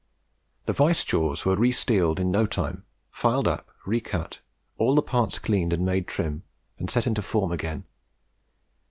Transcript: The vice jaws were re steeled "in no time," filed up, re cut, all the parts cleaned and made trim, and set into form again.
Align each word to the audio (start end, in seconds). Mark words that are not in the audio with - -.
The 0.65 0.73
vice 0.73 1.03
jaws 1.03 1.45
were 1.45 1.55
re 1.55 1.71
steeled 1.71 2.19
"in 2.19 2.31
no 2.31 2.47
time," 2.47 2.85
filed 3.11 3.47
up, 3.47 3.69
re 3.85 3.99
cut, 3.99 4.39
all 4.79 4.95
the 4.95 5.03
parts 5.03 5.37
cleaned 5.37 5.73
and 5.73 5.85
made 5.85 6.07
trim, 6.07 6.41
and 6.79 6.89
set 6.89 7.05
into 7.05 7.21
form 7.21 7.51
again. 7.51 7.83